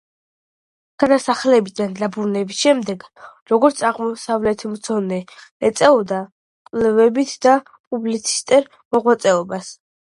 [1.01, 3.05] გადასახლებიდან დაბრუნების შემდეგ,
[3.53, 5.21] როგორც აღმოსავლეთმცოდნე,
[5.71, 6.23] ეწეოდა
[6.73, 9.77] კვლევით და პუბლიცისტურ მოღვაწეობას.